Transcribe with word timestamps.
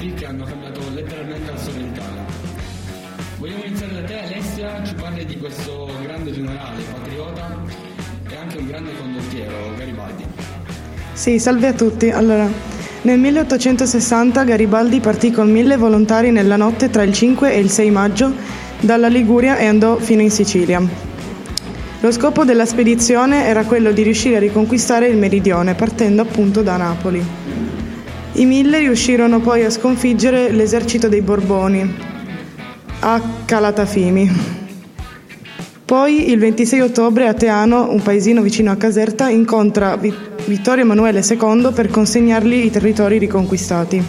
stati 0.00 0.14
che 0.14 0.26
hanno 0.26 0.44
cambiato 0.44 0.80
letteralmente 0.94 1.50
la 1.50 1.58
storia 1.58 1.82
d'Italia. 1.82 2.24
Vogliamo 3.38 3.64
iniziare 3.64 3.92
da 3.92 4.02
te 4.02 4.18
Alessia, 4.18 4.84
ci 4.84 4.94
parli 4.94 5.26
di 5.26 5.36
questo 5.38 5.90
grande 6.02 6.32
generale, 6.32 6.82
patriota 6.90 7.58
e 8.28 8.36
anche 8.36 8.56
un 8.56 8.66
grande 8.66 8.90
condottiero, 8.98 9.74
Garibaldi. 9.76 10.24
Sì, 11.12 11.38
salve 11.38 11.66
a 11.68 11.72
tutti. 11.74 12.10
Allora, 12.10 12.48
nel 13.02 13.18
1860 13.18 14.44
Garibaldi 14.44 15.00
partì 15.00 15.30
con 15.30 15.50
mille 15.50 15.76
volontari 15.76 16.30
nella 16.30 16.56
notte 16.56 16.88
tra 16.88 17.02
il 17.02 17.12
5 17.12 17.52
e 17.52 17.58
il 17.58 17.70
6 17.70 17.90
maggio 17.90 18.32
dalla 18.80 19.08
Liguria 19.08 19.58
e 19.58 19.66
andò 19.66 19.96
fino 19.96 20.22
in 20.22 20.30
Sicilia. 20.30 20.80
Lo 22.02 22.10
scopo 22.10 22.44
della 22.44 22.64
spedizione 22.64 23.44
era 23.44 23.64
quello 23.64 23.92
di 23.92 24.02
riuscire 24.02 24.36
a 24.36 24.40
riconquistare 24.40 25.08
il 25.08 25.18
meridione 25.18 25.74
partendo 25.74 26.22
appunto 26.22 26.62
da 26.62 26.78
Napoli. 26.78 27.39
I 28.32 28.44
mille 28.46 28.78
riuscirono 28.78 29.40
poi 29.40 29.64
a 29.64 29.70
sconfiggere 29.70 30.50
l'esercito 30.50 31.08
dei 31.08 31.20
Borboni 31.20 31.94
a 33.00 33.20
Calatafimi. 33.44 34.58
Poi 35.84 36.30
il 36.30 36.38
26 36.38 36.80
ottobre 36.80 37.26
a 37.26 37.34
Teano, 37.34 37.90
un 37.90 38.00
paesino 38.00 38.40
vicino 38.40 38.70
a 38.70 38.76
Caserta, 38.76 39.28
incontra 39.28 39.96
Vittorio 39.96 40.84
Emanuele 40.84 41.24
II 41.28 41.70
per 41.74 41.88
consegnargli 41.88 42.64
i 42.64 42.70
territori 42.70 43.18
riconquistati. 43.18 44.00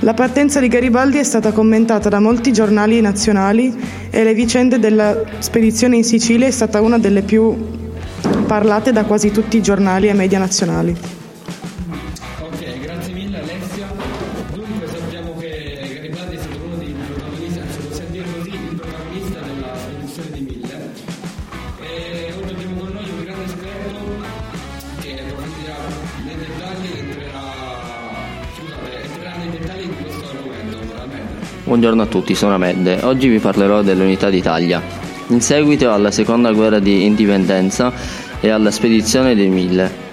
La 0.00 0.14
partenza 0.14 0.60
di 0.60 0.68
Garibaldi 0.68 1.18
è 1.18 1.24
stata 1.24 1.50
commentata 1.50 2.08
da 2.08 2.20
molti 2.20 2.52
giornali 2.52 3.00
nazionali 3.00 3.74
e 4.10 4.22
le 4.22 4.34
vicende 4.34 4.78
della 4.78 5.20
spedizione 5.38 5.96
in 5.96 6.04
Sicilia 6.04 6.46
è 6.46 6.52
stata 6.52 6.80
una 6.80 6.98
delle 6.98 7.22
più 7.22 7.56
parlate 8.46 8.92
da 8.92 9.04
quasi 9.04 9.32
tutti 9.32 9.56
i 9.56 9.62
giornali 9.62 10.08
e 10.08 10.12
media 10.12 10.38
nazionali. 10.38 11.23
Della 20.14 20.22
spedizione 20.22 20.30
di 20.32 20.40
Mille. 20.40 20.92
E 21.80 22.32
oggi 22.38 22.52
abbiamo 22.52 22.80
con 22.80 22.92
noi 22.92 23.10
un 23.10 23.24
grande 23.24 23.44
esperto 23.44 23.98
che 25.00 25.20
approfondirà 25.20 25.76
nei 26.24 26.36
dettagli 26.36 26.86
e 26.92 26.98
entrerà, 26.98 27.42
scusate, 28.56 29.02
entrerà 29.02 29.36
nei 29.36 29.50
dettagli 29.50 29.82
di 29.82 30.04
questo 30.04 30.36
argomento. 30.36 30.78
Buongiorno 31.64 32.02
a 32.02 32.06
tutti, 32.06 32.34
sono 32.34 32.54
Ahmed. 32.54 33.00
Oggi 33.02 33.28
vi 33.28 33.38
parlerò 33.38 33.82
dell'Unità 33.82 34.30
d'Italia. 34.30 34.80
In 35.28 35.40
seguito 35.40 35.90
alla 35.90 36.10
seconda 36.10 36.52
guerra 36.52 36.78
di 36.78 37.04
indipendenza 37.04 37.92
e 38.40 38.50
alla 38.50 38.70
spedizione 38.70 39.34
dei 39.34 39.48
Mille, 39.48 40.03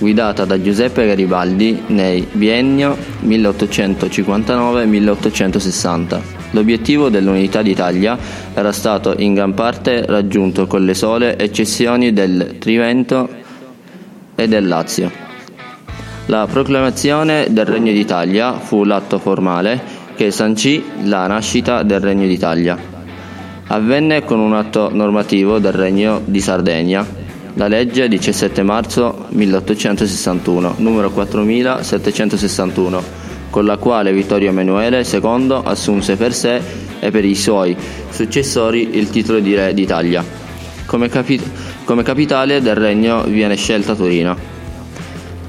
guidata 0.00 0.44
da 0.44 0.60
Giuseppe 0.60 1.06
Garibaldi 1.06 1.80
nel 1.88 2.26
biennio 2.32 2.96
1859-1860. 3.24 6.20
L'obiettivo 6.52 7.10
dell'Unità 7.10 7.62
d'Italia 7.62 8.18
era 8.54 8.72
stato 8.72 9.14
in 9.18 9.34
gran 9.34 9.54
parte 9.54 10.04
raggiunto 10.06 10.66
con 10.66 10.84
le 10.84 10.94
sole 10.94 11.38
eccezioni 11.38 12.12
del 12.12 12.56
Trivento 12.58 13.28
e 14.34 14.48
del 14.48 14.66
Lazio. 14.66 15.28
La 16.26 16.48
proclamazione 16.50 17.46
del 17.50 17.66
Regno 17.66 17.92
d'Italia 17.92 18.54
fu 18.54 18.82
l'atto 18.84 19.18
formale 19.18 19.98
che 20.16 20.30
sancì 20.30 20.82
la 21.04 21.26
nascita 21.26 21.82
del 21.82 22.00
Regno 22.00 22.26
d'Italia. 22.26 22.78
Avvenne 23.66 24.24
con 24.24 24.40
un 24.40 24.54
atto 24.54 24.88
normativo 24.92 25.58
del 25.58 25.72
Regno 25.72 26.22
di 26.24 26.40
Sardegna, 26.40 27.06
la 27.54 27.68
legge 27.68 28.08
17 28.08 28.62
marzo 28.62 29.26
1861, 29.28 30.74
numero 30.78 31.10
4761, 31.10 33.02
con 33.50 33.64
la 33.64 33.76
quale 33.76 34.12
Vittorio 34.12 34.50
Emanuele 34.50 35.04
II 35.04 35.60
assunse 35.64 36.16
per 36.16 36.32
sé 36.32 36.60
e 37.00 37.10
per 37.10 37.24
i 37.24 37.34
suoi 37.34 37.76
successori 38.10 38.96
il 38.96 39.10
titolo 39.10 39.40
di 39.40 39.54
Re 39.54 39.74
d'Italia. 39.74 40.24
Come, 40.86 41.08
capi- 41.08 41.40
come 41.84 42.02
capitale 42.02 42.60
del 42.60 42.74
regno 42.76 43.22
viene 43.24 43.56
scelta 43.56 43.94
Torino. 43.94 44.36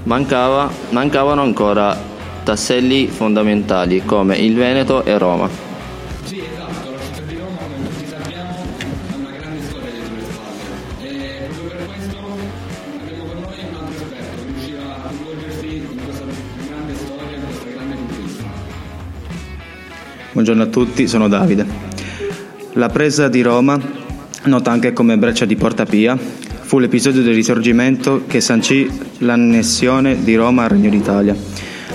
Mancava, 0.03 0.71
mancavano 0.89 1.41
ancora 1.41 2.09
tasselli 2.43 3.07
fondamentali 3.07 4.03
come 4.03 4.37
il 4.37 4.55
Veneto 4.55 5.03
e 5.05 5.17
Roma. 5.17 5.70
Buongiorno 20.33 20.63
a 20.63 20.67
tutti, 20.67 21.09
sono 21.09 21.27
Davide. 21.27 21.65
La 22.73 22.87
presa 22.87 23.27
di 23.27 23.41
Roma, 23.41 23.77
nota 24.45 24.71
anche 24.71 24.93
come 24.93 25.17
Breccia 25.17 25.43
di 25.43 25.57
Porta 25.57 25.85
Pia, 25.85 26.17
fu 26.17 26.79
l'episodio 26.79 27.21
del 27.21 27.33
risorgimento 27.33 28.23
che 28.27 28.39
sancì 28.39 28.89
l'annessione 29.17 30.23
di 30.23 30.35
Roma 30.35 30.63
al 30.63 30.69
Regno 30.69 30.89
d'Italia. 30.89 31.35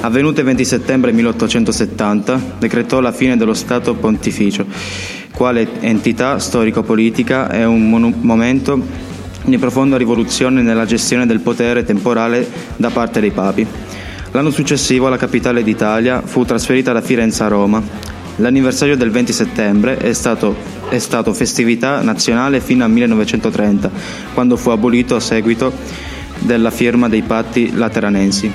Avvenuto 0.01 0.41
il 0.41 0.47
20 0.47 0.65
settembre 0.67 1.13
1870, 1.13 2.57
decretò 2.59 3.01
la 3.01 3.11
fine 3.11 3.39
dello 3.39 3.55
Stato 3.55 3.95
Pontificio, 3.95 4.67
quale 5.33 5.67
entità 5.81 6.39
storico-politica 6.39 7.51
e 7.51 7.65
un 7.65 7.89
monu- 7.89 8.21
momento 8.21 8.79
di 9.47 9.57
profonda 9.57 9.97
rivoluzione 9.97 10.61
nella 10.61 10.85
gestione 10.85 11.25
del 11.25 11.41
potere 11.41 11.85
temporale 11.85 12.47
da 12.77 12.91
parte 12.91 13.21
dei 13.21 13.31
papi. 13.31 13.67
L'anno 14.33 14.51
successivo 14.51 15.09
la 15.09 15.17
capitale 15.17 15.63
d'Italia 15.63 16.21
fu 16.21 16.45
trasferita 16.45 16.93
da 16.93 17.01
Firenze 17.01 17.43
a 17.43 17.49
Roma. 17.49 18.16
L'anniversario 18.37 18.97
del 18.99 19.11
20 19.11 19.33
settembre 19.33 19.97
è 19.97 20.13
stato, 20.13 20.55
è 20.91 20.99
stato 20.99 21.33
festività 21.33 22.03
nazionale 22.03 22.61
fino 22.61 22.85
al 22.85 22.91
1930, 22.91 23.91
quando 24.35 24.57
fu 24.57 24.69
abolito 24.69 25.17
a 25.17 25.21
seguito 25.21 25.73
della 26.41 26.71
firma 26.71 27.09
dei 27.09 27.23
patti 27.23 27.75
lateranensi. 27.75 28.53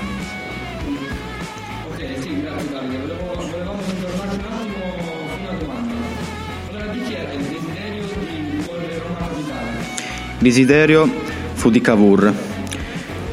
Il 10.38 10.48
desiderio 10.48 11.10
fu 11.54 11.72
di 11.72 11.82
Cavour, 11.82 12.34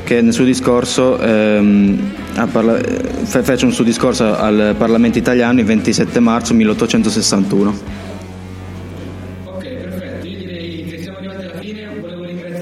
che 0.05 0.23
nel 0.23 0.33
suo 0.33 0.45
discorso 0.45 1.19
ehm, 1.19 2.28
Parla- 2.47 2.79
fece 3.25 3.65
un 3.65 3.73
suo 3.73 3.85
discorso 3.85 4.37
al 4.37 4.75
Parlamento 4.79 5.19
italiano 5.19 5.59
il 5.61 5.67
27 5.67 6.21
marzo 6.21 6.55
1861. 6.55 7.79
Ok, 9.45 9.63
perfetto. 9.67 10.27
Io 10.27 10.39
direi 10.39 10.85
che 10.85 11.03
siamo 11.03 11.19
arrivati 11.19 11.45
alla 11.45 11.59
fine. 11.61 11.89
Volevo 12.01 12.25
ringraziare 12.25 12.58